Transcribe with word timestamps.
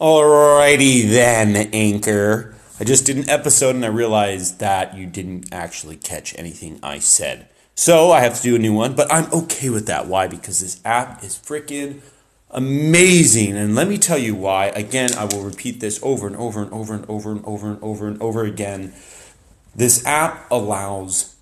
Alrighty 0.00 1.08
then, 1.08 1.54
Anchor. 1.72 2.56
I 2.80 2.84
just 2.84 3.06
did 3.06 3.16
an 3.16 3.30
episode 3.30 3.76
and 3.76 3.84
I 3.84 3.88
realized 3.88 4.58
that 4.58 4.96
you 4.96 5.06
didn't 5.06 5.54
actually 5.54 5.94
catch 5.94 6.36
anything 6.36 6.80
I 6.82 6.98
said. 6.98 7.48
So 7.76 8.10
I 8.10 8.20
have 8.20 8.36
to 8.36 8.42
do 8.42 8.56
a 8.56 8.58
new 8.58 8.74
one, 8.74 8.96
but 8.96 9.12
I'm 9.12 9.32
okay 9.32 9.70
with 9.70 9.86
that. 9.86 10.08
Why? 10.08 10.26
Because 10.26 10.58
this 10.58 10.80
app 10.84 11.22
is 11.22 11.38
freaking 11.38 12.00
amazing. 12.50 13.56
And 13.56 13.76
let 13.76 13.86
me 13.86 13.96
tell 13.96 14.18
you 14.18 14.34
why. 14.34 14.66
Again, 14.66 15.10
I 15.16 15.26
will 15.26 15.42
repeat 15.42 15.78
this 15.78 16.00
over 16.02 16.26
and 16.26 16.34
over 16.34 16.60
and 16.62 16.72
over 16.72 16.94
and 16.94 17.08
over 17.08 17.30
and 17.30 17.44
over 17.44 17.68
and 17.68 17.80
over 17.80 18.08
and 18.08 18.20
over 18.20 18.44
again. 18.44 18.92
This 19.76 20.04
app 20.04 20.50
allows 20.50 21.36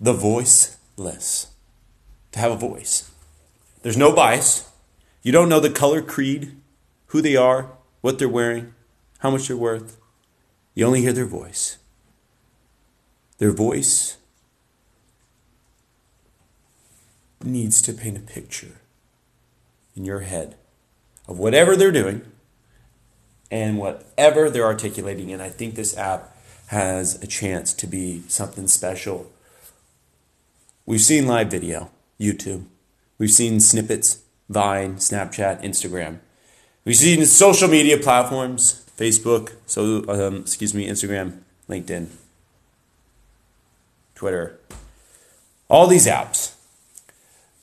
the 0.00 0.14
voiceless 0.14 1.48
to 2.32 2.38
have 2.38 2.52
a 2.52 2.56
voice. 2.56 3.10
There's 3.82 3.98
no 3.98 4.14
bias. 4.14 4.70
You 5.22 5.30
don't 5.30 5.50
know 5.50 5.60
the 5.60 5.68
color, 5.68 6.00
creed, 6.00 6.54
who 7.08 7.20
they 7.20 7.36
are, 7.36 7.70
what 8.00 8.18
they're 8.18 8.28
wearing, 8.28 8.74
how 9.18 9.30
much 9.30 9.48
they're 9.48 9.56
worth. 9.56 9.98
You 10.74 10.86
only 10.86 11.00
hear 11.00 11.12
their 11.12 11.26
voice. 11.26 11.78
Their 13.38 13.52
voice 13.52 14.16
needs 17.42 17.80
to 17.82 17.92
paint 17.92 18.16
a 18.16 18.20
picture 18.20 18.80
in 19.94 20.04
your 20.04 20.20
head 20.20 20.56
of 21.26 21.38
whatever 21.38 21.76
they're 21.76 21.92
doing 21.92 22.22
and 23.50 23.78
whatever 23.78 24.50
they're 24.50 24.64
articulating. 24.64 25.32
And 25.32 25.42
I 25.42 25.48
think 25.48 25.74
this 25.74 25.96
app 25.96 26.36
has 26.68 27.20
a 27.22 27.26
chance 27.26 27.72
to 27.74 27.86
be 27.86 28.22
something 28.28 28.68
special. 28.68 29.30
We've 30.84 31.00
seen 31.00 31.26
live 31.26 31.50
video, 31.50 31.90
YouTube. 32.20 32.64
We've 33.18 33.30
seen 33.30 33.60
snippets, 33.60 34.20
Vine, 34.48 34.96
Snapchat, 34.96 35.62
Instagram. 35.62 36.18
We've 36.88 36.96
seen 36.96 37.26
social 37.26 37.68
media 37.68 37.98
platforms, 37.98 38.82
Facebook, 38.96 39.52
so 39.66 40.08
um, 40.08 40.36
excuse 40.36 40.72
me, 40.72 40.88
Instagram, 40.88 41.40
LinkedIn, 41.68 42.06
Twitter, 44.14 44.58
all 45.68 45.86
these 45.86 46.06
apps. 46.06 46.54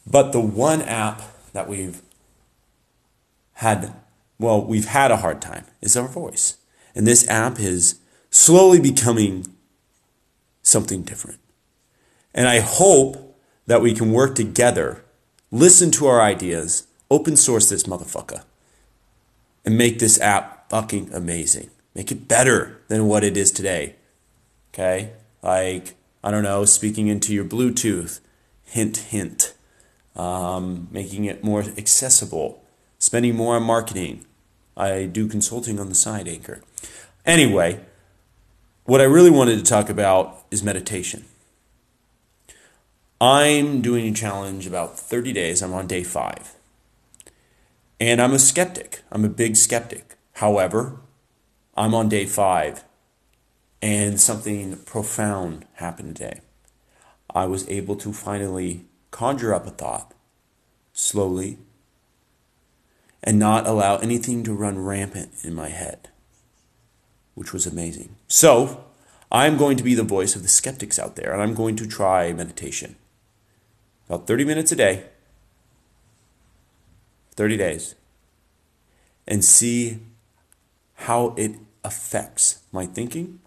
But 0.05 0.31
the 0.31 0.39
one 0.39 0.83
app 0.83 1.23
that 1.53 1.67
we've 1.67 2.03
had, 3.53 3.95
well, 4.37 4.63
we've 4.63 4.89
had 4.89 5.09
a 5.09 5.17
hard 5.17 5.41
time 5.41 5.65
is 5.81 5.97
our 5.97 6.07
voice. 6.07 6.57
And 6.93 7.07
this 7.07 7.27
app 7.27 7.59
is 7.59 7.99
slowly 8.29 8.79
becoming 8.79 9.47
something 10.61 11.01
different. 11.01 11.39
And 12.31 12.47
I 12.47 12.59
hope 12.59 13.39
that 13.65 13.81
we 13.81 13.95
can 13.95 14.11
work 14.11 14.35
together, 14.35 15.03
listen 15.49 15.89
to 15.93 16.05
our 16.05 16.21
ideas, 16.21 16.85
open 17.09 17.35
source 17.35 17.69
this 17.69 17.85
motherfucker, 17.85 18.43
and 19.65 19.77
make 19.77 19.99
this 19.99 20.19
app 20.21 20.69
fucking 20.69 21.11
amazing. 21.13 21.69
Make 21.93 22.11
it 22.11 22.27
better 22.27 22.81
than 22.87 23.07
what 23.07 23.23
it 23.23 23.35
is 23.35 23.51
today. 23.51 23.95
Okay? 24.73 25.11
Like, 25.41 25.95
I 26.23 26.31
don't 26.31 26.43
know, 26.43 26.65
speaking 26.65 27.07
into 27.07 27.33
your 27.33 27.45
Bluetooth, 27.45 28.19
hint, 28.63 28.97
hint, 28.97 29.53
um, 30.15 30.87
making 30.91 31.25
it 31.25 31.43
more 31.43 31.61
accessible, 31.61 32.63
spending 32.99 33.35
more 33.35 33.55
on 33.55 33.63
marketing. 33.63 34.25
I 34.77 35.05
do 35.05 35.27
consulting 35.27 35.79
on 35.79 35.89
the 35.89 35.95
side, 35.95 36.27
Anchor. 36.27 36.61
Anyway, 37.25 37.79
what 38.83 39.01
I 39.01 39.05
really 39.05 39.31
wanted 39.31 39.57
to 39.57 39.63
talk 39.63 39.89
about 39.89 40.45
is 40.51 40.61
meditation. 40.63 41.25
I'm 43.21 43.81
doing 43.81 44.07
a 44.07 44.13
challenge 44.13 44.67
about 44.67 44.99
30 44.99 45.31
days. 45.31 45.61
I'm 45.61 45.73
on 45.73 45.87
day 45.87 46.03
five. 46.03 46.53
And 48.05 48.21
I'm 48.21 48.33
a 48.33 48.39
skeptic. 48.39 49.01
I'm 49.11 49.25
a 49.25 49.29
big 49.29 49.55
skeptic. 49.55 50.15
However, 50.33 50.99
I'm 51.75 51.95
on 51.95 52.07
day 52.07 52.27
five 52.27 52.83
and 53.81 54.21
something 54.21 54.77
profound 54.85 55.65
happened 55.73 56.17
today. 56.17 56.41
I 57.33 57.47
was 57.47 57.67
able 57.67 57.95
to 57.95 58.13
finally 58.13 58.85
conjure 59.09 59.55
up 59.55 59.65
a 59.65 59.71
thought 59.71 60.13
slowly 60.93 61.57
and 63.23 63.39
not 63.39 63.65
allow 63.65 63.97
anything 63.97 64.43
to 64.43 64.53
run 64.53 64.77
rampant 64.77 65.31
in 65.43 65.55
my 65.55 65.69
head 65.69 66.09
which 67.33 67.51
was 67.51 67.65
amazing. 67.65 68.15
So, 68.27 68.85
I'm 69.31 69.57
going 69.57 69.77
to 69.77 69.83
be 69.83 69.95
the 69.95 70.03
voice 70.03 70.35
of 70.35 70.43
the 70.43 70.47
skeptics 70.47 70.99
out 70.99 71.15
there, 71.15 71.33
and 71.33 71.41
I'm 71.41 71.55
going 71.55 71.75
to 71.77 71.87
try 71.87 72.31
meditation. 72.31 72.97
About 74.07 74.27
30 74.27 74.45
minutes 74.45 74.71
a 74.71 74.75
day, 74.75 75.05
30 77.35 77.57
days, 77.57 77.95
and 79.27 79.43
see 79.43 79.99
how 80.95 81.33
it 81.37 81.55
affects 81.83 82.61
my 82.71 82.85
thinking, 82.85 83.39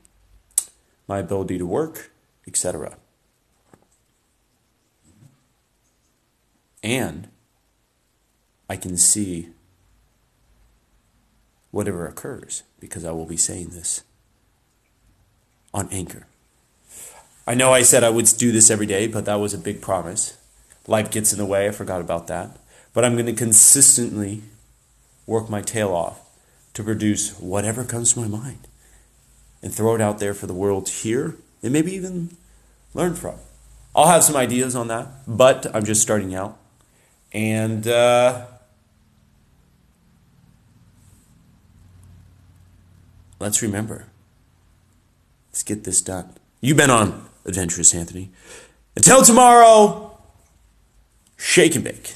my 1.06 1.18
ability 1.18 1.58
to 1.58 1.66
work, 1.66 2.10
etc. 2.46 2.96
And 6.82 7.28
I 8.68 8.76
can 8.76 8.96
see 8.96 9.48
whatever 11.70 12.06
occurs, 12.06 12.62
because 12.80 13.04
I 13.04 13.12
will 13.12 13.26
be 13.26 13.36
saying 13.36 13.68
this 13.70 14.02
on 15.74 15.88
Anchor. 15.90 16.26
I 17.46 17.54
know 17.54 17.72
I 17.72 17.82
said 17.82 18.04
I 18.04 18.10
would 18.10 18.26
do 18.36 18.52
this 18.52 18.70
every 18.70 18.86
day, 18.86 19.06
but 19.06 19.24
that 19.24 19.36
was 19.36 19.54
a 19.54 19.58
big 19.58 19.80
promise. 19.80 20.36
Life 20.86 21.10
gets 21.10 21.32
in 21.32 21.38
the 21.38 21.46
way, 21.46 21.68
I 21.68 21.70
forgot 21.70 22.00
about 22.00 22.26
that. 22.26 22.58
But 22.92 23.04
I'm 23.04 23.14
going 23.14 23.26
to 23.26 23.32
consistently 23.32 24.42
work 25.28 25.50
my 25.50 25.60
tail 25.60 25.90
off 25.90 26.20
to 26.72 26.82
produce 26.82 27.38
whatever 27.38 27.84
comes 27.84 28.14
to 28.14 28.20
my 28.20 28.26
mind 28.26 28.66
and 29.62 29.72
throw 29.72 29.94
it 29.94 30.00
out 30.00 30.18
there 30.18 30.32
for 30.32 30.46
the 30.46 30.54
world 30.54 30.86
to 30.86 30.92
hear 30.92 31.36
and 31.62 31.72
maybe 31.72 31.92
even 31.92 32.34
learn 32.94 33.14
from. 33.14 33.34
I'll 33.94 34.06
have 34.06 34.24
some 34.24 34.36
ideas 34.36 34.74
on 34.74 34.88
that, 34.88 35.08
but 35.26 35.66
I'm 35.74 35.84
just 35.84 36.00
starting 36.00 36.34
out. 36.34 36.56
And, 37.32 37.86
uh, 37.86 38.46
let's 43.38 43.60
remember. 43.60 44.06
Let's 45.50 45.62
get 45.62 45.84
this 45.84 46.00
done. 46.00 46.32
You've 46.62 46.78
been 46.78 46.90
on 46.90 47.28
Adventurous 47.44 47.94
Anthony. 47.94 48.30
Until 48.96 49.22
tomorrow, 49.22 50.18
shake 51.36 51.74
and 51.74 51.84
bake. 51.84 52.14